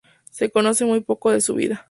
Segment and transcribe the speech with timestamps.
[0.31, 1.79] Se conoce muy poco de su vida.